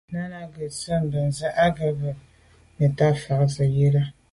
[0.13, 4.07] Náná à’ghə̀ zí’jú mbə́zə̄ á gə̄ bút búù nə̀táà fà’ zə̀ á Rə́ə̀.